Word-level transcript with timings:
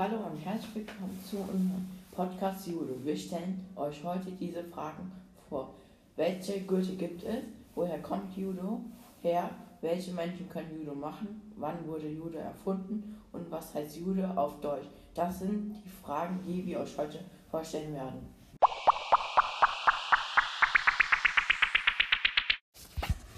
herzlich 0.00 0.76
willkommen 0.76 1.20
zu 1.28 1.36
unserem 1.36 1.86
Podcast 2.10 2.66
Judo. 2.66 2.94
Wir 3.04 3.14
stellen 3.14 3.66
euch 3.76 4.02
heute 4.02 4.30
diese 4.30 4.64
Fragen 4.64 5.12
vor. 5.46 5.74
Welche 6.16 6.62
Gürtel 6.62 6.96
gibt 6.96 7.22
es? 7.22 7.44
Woher 7.74 8.00
kommt 8.00 8.34
Judo 8.34 8.80
her? 9.20 9.50
Welche 9.82 10.12
Menschen 10.12 10.48
können 10.48 10.70
Judo 10.78 10.94
machen? 10.94 11.52
Wann 11.56 11.86
wurde 11.86 12.08
Judo 12.08 12.38
erfunden? 12.38 13.20
Und 13.30 13.50
was 13.50 13.74
heißt 13.74 13.98
Judo 13.98 14.24
auf 14.36 14.58
Deutsch? 14.62 14.86
Das 15.12 15.40
sind 15.40 15.74
die 15.84 15.90
Fragen, 15.90 16.40
die 16.46 16.64
wir 16.64 16.80
euch 16.80 16.96
heute 16.96 17.18
vorstellen 17.50 17.92
werden. 17.92 18.39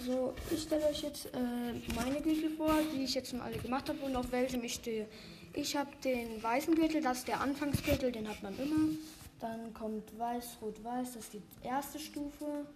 So, 0.04 0.34
ich 0.50 0.62
stelle 0.62 0.86
euch 0.86 1.02
jetzt 1.02 1.26
äh, 1.26 1.38
meine 1.94 2.20
Gürtel 2.20 2.50
vor, 2.56 2.74
die 2.92 3.04
ich 3.04 3.14
jetzt 3.14 3.30
schon 3.30 3.40
alle 3.40 3.56
gemacht 3.56 3.88
habe 3.88 4.00
und 4.00 4.16
auf 4.16 4.32
welchem 4.32 4.64
ich 4.64 4.74
stehe. 4.74 5.06
Ich 5.54 5.76
habe 5.76 5.90
den 6.02 6.42
weißen 6.42 6.74
Gürtel, 6.74 7.02
das 7.02 7.18
ist 7.18 7.28
der 7.28 7.40
Anfangsgürtel, 7.40 8.10
den 8.10 8.28
hat 8.28 8.42
man 8.42 8.58
immer. 8.58 8.96
Dann 9.38 9.72
kommt 9.74 10.18
weiß, 10.18 10.58
rot, 10.60 10.82
weiß, 10.82 11.14
das 11.14 11.24
ist 11.24 11.34
die 11.34 11.42
erste 11.62 12.00
Stufe. 12.00 12.66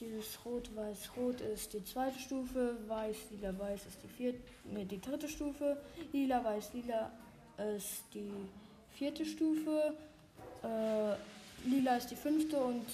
Dieses 0.00 0.44
rot, 0.44 0.70
weiß, 0.74 1.10
rot 1.16 1.40
ist 1.40 1.72
die 1.72 1.84
zweite 1.84 2.18
Stufe. 2.18 2.76
Weiß, 2.88 3.16
lila, 3.30 3.56
weiß 3.56 3.80
ist 3.86 3.98
die 4.02 4.08
vierte, 4.08 4.40
nee, 4.72 4.84
die 4.84 5.00
dritte 5.00 5.28
Stufe. 5.28 5.76
Lila, 6.12 6.42
weiß, 6.42 6.72
lila 6.72 7.12
ist 7.76 8.02
die 8.12 8.32
vierte 8.96 9.24
Stufe. 9.24 9.94
Äh, 10.64 11.68
lila 11.68 11.96
ist 11.96 12.10
die 12.10 12.16
fünfte 12.16 12.58
und 12.58 12.86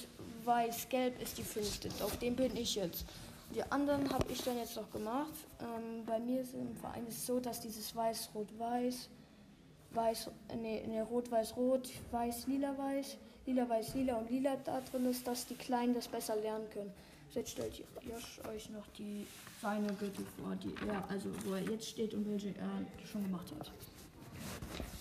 weiß, 0.45 0.89
gelb 0.91 1.23
ist 1.23 1.39
die 1.39 1.43
fünfte. 1.43 1.89
Auf 2.05 2.19
dem 2.19 2.37
bin 2.37 2.55
ich 2.57 2.75
jetzt. 2.75 3.07
Die 3.55 3.63
anderen 3.71 4.13
habe 4.13 4.31
ich 4.31 4.43
dann 4.43 4.59
jetzt 4.59 4.77
noch 4.77 4.91
gemacht. 4.91 5.33
Ähm, 5.61 6.05
bei 6.05 6.19
mir 6.19 6.43
ist 6.43 6.55
im 6.55 6.75
Verein 6.77 7.07
ist 7.07 7.25
so, 7.25 7.41
dass 7.41 7.61
dieses 7.61 7.95
Weiß, 7.95 8.31
Rot, 8.35 8.49
Weiß, 8.59 10.31
nee, 10.61 10.85
nee 10.87 11.01
Rot, 11.01 11.31
Weiß, 11.31 11.57
Rot, 11.57 11.89
Weiß, 12.11 12.47
Lila, 12.47 12.77
Weiß, 12.77 13.17
Lila, 13.47 13.69
Weiß, 13.69 13.95
Lila 13.95 14.17
und 14.17 14.31
Lila 14.31 14.57
da 14.65 14.81
drin 14.81 15.07
ist, 15.07 15.27
dass 15.27 15.47
die 15.47 15.55
Kleinen 15.55 15.95
das 15.95 16.09
besser 16.09 16.37
lernen 16.37 16.69
können. 16.71 16.93
Jetzt 17.33 17.51
stellt 17.51 17.83
Josh 18.03 18.41
euch 18.49 18.71
noch 18.71 18.87
die 18.99 19.27
seine 19.61 19.93
Gürtel 19.95 20.25
vor, 20.39 20.55
die 20.57 20.75
er, 20.89 21.09
also 21.11 21.29
wo 21.45 21.55
er 21.55 21.63
jetzt 21.63 21.89
steht 21.89 22.15
und 22.15 22.29
welche 22.31 22.49
er 22.49 23.07
schon 23.07 23.23
gemacht 23.25 23.53
hat. 23.59 23.71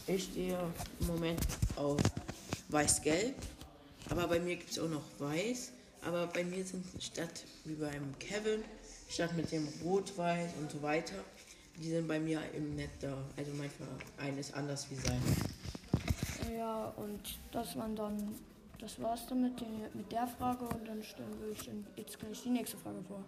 Ich 0.07 0.23
stehe 0.25 0.57
im 0.99 1.07
Moment 1.07 1.39
auf 1.75 1.97
Weiß-Gelb, 2.69 3.35
aber 4.09 4.27
bei 4.27 4.39
mir 4.39 4.55
gibt 4.55 4.71
es 4.71 4.79
auch 4.79 4.89
noch 4.89 5.03
Weiß. 5.19 5.71
Aber 6.05 6.27
bei 6.27 6.43
mir 6.43 6.63
sind 6.63 6.85
statt 6.99 7.43
wie 7.63 7.73
beim 7.73 8.17
Kevin, 8.19 8.63
statt 9.09 9.35
mit 9.35 9.51
dem 9.51 9.67
Rot-Weiß 9.83 10.51
und 10.59 10.71
so 10.71 10.81
weiter, 10.81 11.15
die 11.77 11.89
sind 11.89 12.07
bei 12.07 12.19
mir 12.19 12.41
im 12.53 12.75
Netz 12.75 12.91
da. 13.01 13.17
Also 13.35 13.51
Verein 13.51 14.37
ist 14.37 14.53
anders 14.53 14.87
wie 14.91 14.95
sein. 14.95 15.21
Ja, 16.55 16.93
und 16.95 17.39
dass 17.51 17.75
man 17.75 17.95
dann, 17.95 18.35
das 18.79 19.01
war's 19.01 19.25
dann 19.27 19.41
mit, 19.41 19.59
den, 19.59 19.81
mit 19.93 20.11
der 20.11 20.27
Frage 20.27 20.65
und 20.65 20.87
dann 20.87 21.01
stellen 21.03 21.33
wir 21.41 21.51
euch 21.51 21.69
jetzt 21.95 22.19
gleich 22.19 22.43
die 22.43 22.49
nächste 22.49 22.77
Frage 22.77 23.01
vor. 23.07 23.23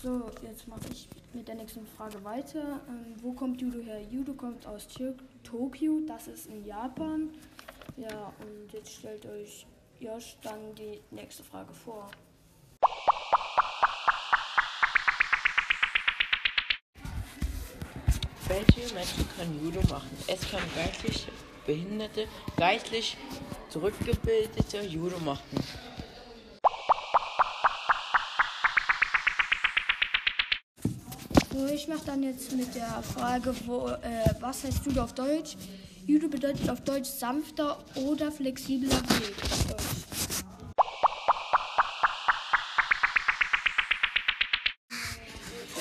So, 0.00 0.30
jetzt 0.42 0.68
mache 0.68 0.88
ich 0.92 1.08
mit 1.34 1.48
der 1.48 1.56
nächsten 1.56 1.84
Frage 1.84 2.22
weiter. 2.22 2.80
Ähm, 2.88 3.16
wo 3.20 3.32
kommt 3.32 3.60
Judo 3.60 3.80
her? 3.80 4.00
Judo 4.00 4.32
kommt 4.32 4.64
aus 4.64 4.86
Tokio, 5.42 6.00
das 6.06 6.28
ist 6.28 6.46
in 6.46 6.64
Japan. 6.64 7.30
Ja, 7.96 8.32
und 8.40 8.72
jetzt 8.72 8.92
stellt 8.92 9.26
euch 9.26 9.66
Josh 9.98 10.36
dann 10.42 10.72
die 10.76 11.00
nächste 11.10 11.42
Frage 11.42 11.74
vor. 11.74 12.08
Welche 18.46 18.94
Menschen 18.94 19.28
können 19.36 19.60
Judo 19.64 19.80
machen? 19.88 20.10
Es 20.28 20.48
können 20.48 20.70
geistlich 20.76 21.26
Behinderte, 21.66 22.28
geistlich 22.56 23.16
zurückgebildete 23.68 24.82
Judo 24.82 25.18
machen. 25.18 25.58
So, 31.58 31.66
ich 31.66 31.88
mache 31.88 32.04
dann 32.06 32.22
jetzt 32.22 32.52
mit 32.52 32.72
der 32.76 33.02
Frage, 33.02 33.52
wo, 33.66 33.88
äh, 33.88 34.32
was 34.38 34.62
heißt 34.62 34.86
Judo 34.86 35.02
auf 35.02 35.12
Deutsch? 35.12 35.56
Judo 36.06 36.28
bedeutet 36.28 36.70
auf 36.70 36.80
Deutsch 36.82 37.08
sanfter 37.08 37.84
oder 37.96 38.30
flexibler 38.30 38.92
Weg. 38.92 39.34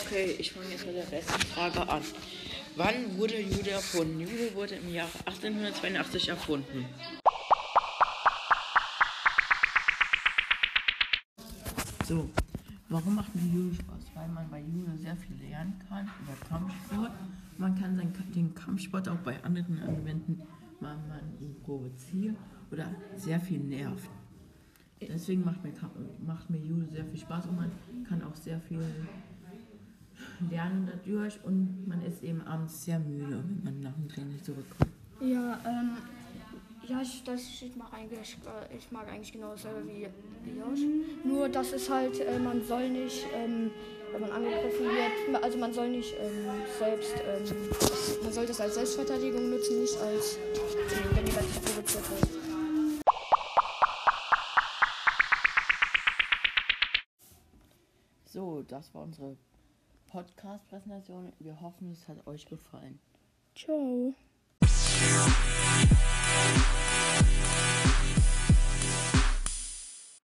Okay, 0.03 0.35
ich 0.39 0.51
fange 0.51 0.65
jetzt 0.71 0.87
mit 0.87 0.95
der 0.95 1.05
letzten 1.11 1.41
Frage 1.41 1.87
an. 1.87 2.01
Wann 2.75 3.15
wurde 3.15 3.39
Judo 3.39 3.69
erfunden? 3.69 4.19
Judo 4.19 4.55
wurde 4.55 4.75
im 4.75 4.91
Jahre 4.91 5.11
1882 5.25 6.29
erfunden. 6.29 6.85
So, 12.07 12.27
warum 12.89 13.15
macht 13.15 13.33
mir 13.35 13.41
Judo 13.41 13.73
Spaß? 13.75 14.05
Weil 14.13 14.29
man 14.29 14.49
bei 14.49 14.61
Judo 14.61 14.95
sehr 14.95 15.15
viel 15.15 15.35
lernen 15.49 15.73
kann 15.87 16.09
über 16.21 16.33
Kampfsport. 16.47 17.11
Man 17.57 17.75
kann 17.75 18.01
den 18.35 18.53
Kampfsport 18.53 19.09
auch 19.09 19.17
bei 19.17 19.43
anderen 19.43 19.79
anwenden, 19.79 20.41
weil 20.79 20.97
man 21.07 21.21
ihn 21.39 21.55
provoziert 21.63 22.37
oder 22.71 22.87
sehr 23.15 23.39
viel 23.39 23.59
nervt. 23.59 24.09
Deswegen 25.01 25.43
macht 25.43 25.63
mir, 25.63 25.73
macht 26.25 26.49
mir 26.49 26.57
Judo 26.59 26.87
sehr 26.91 27.05
viel 27.05 27.19
Spaß 27.19 27.47
und 27.47 27.55
man 27.55 27.71
kann 28.07 28.23
auch 28.23 28.35
sehr 28.35 28.59
viel 28.61 28.81
lernen 30.49 30.87
dadurch 30.91 31.39
und 31.43 31.87
man 31.87 32.01
ist 32.01 32.23
eben 32.23 32.41
abends 32.41 32.83
sehr 32.83 32.99
müde, 32.99 33.43
wenn 33.47 33.63
man 33.63 33.79
nach 33.81 33.93
dem 33.93 34.09
Training 34.09 34.41
zurückkommt. 34.43 34.91
Ja, 35.19 35.59
ähm, 35.65 35.97
ja, 36.87 37.01
ich, 37.01 37.23
das, 37.23 37.41
ich, 37.61 37.75
mag 37.75 37.93
eigentlich, 37.93 38.37
äh, 38.45 38.75
ich 38.75 38.91
mag 38.91 39.07
eigentlich 39.09 39.33
genau 39.33 39.51
dasselbe 39.51 39.87
wie, 39.87 40.03
Josh. 40.57 40.79
Nur, 41.23 41.49
dass 41.49 41.73
es 41.73 41.89
halt, 41.89 42.19
äh, 42.19 42.39
man 42.39 42.63
soll 42.63 42.89
nicht, 42.89 43.25
ähm, 43.33 43.71
wenn 44.11 44.21
man 44.21 44.31
angegriffen 44.31 44.85
wird, 44.85 45.43
also 45.43 45.57
man 45.57 45.73
soll 45.73 45.89
nicht 45.89 46.15
ähm, 46.17 46.45
selbst, 46.79 47.13
ähm, 47.25 48.23
man 48.23 48.31
soll 48.31 48.45
das 48.45 48.61
als 48.61 48.75
Selbstverteidigung 48.75 49.49
nutzen, 49.49 49.81
nicht 49.81 49.97
als, 49.97 50.37
äh, 50.37 51.15
wenn 51.15 51.27
jemand 51.27 51.65
provoziert 51.65 52.09
wird. 52.09 52.47
So, 58.25 58.61
das 58.61 58.93
war 58.93 59.03
unsere 59.03 59.35
Podcast-Präsentation. 60.07 61.33
Wir 61.39 61.59
hoffen, 61.59 61.91
es 61.91 62.07
hat 62.07 62.25
euch 62.27 62.45
gefallen. 62.45 62.99
Ciao. 63.55 64.13